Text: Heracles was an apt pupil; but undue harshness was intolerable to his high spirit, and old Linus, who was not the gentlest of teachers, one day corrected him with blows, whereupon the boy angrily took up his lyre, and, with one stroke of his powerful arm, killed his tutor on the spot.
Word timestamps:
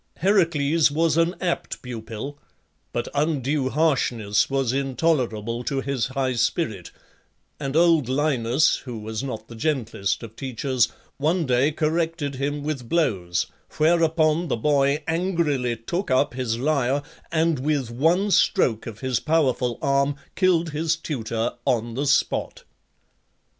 Heracles 0.17 0.89
was 0.89 1.15
an 1.15 1.35
apt 1.39 1.83
pupil; 1.83 2.39
but 2.91 3.07
undue 3.13 3.69
harshness 3.69 4.49
was 4.49 4.73
intolerable 4.73 5.63
to 5.65 5.81
his 5.81 6.07
high 6.07 6.33
spirit, 6.33 6.89
and 7.59 7.75
old 7.75 8.09
Linus, 8.09 8.77
who 8.77 8.97
was 8.97 9.21
not 9.21 9.47
the 9.47 9.53
gentlest 9.53 10.23
of 10.23 10.35
teachers, 10.35 10.87
one 11.19 11.45
day 11.45 11.71
corrected 11.71 12.33
him 12.33 12.63
with 12.63 12.89
blows, 12.89 13.45
whereupon 13.77 14.47
the 14.47 14.57
boy 14.57 15.03
angrily 15.07 15.75
took 15.77 16.09
up 16.09 16.33
his 16.33 16.57
lyre, 16.57 17.03
and, 17.31 17.59
with 17.59 17.91
one 17.91 18.31
stroke 18.31 18.87
of 18.87 19.01
his 19.01 19.19
powerful 19.19 19.77
arm, 19.83 20.15
killed 20.35 20.71
his 20.71 20.95
tutor 20.95 21.51
on 21.63 21.93
the 21.93 22.07
spot. 22.07 22.63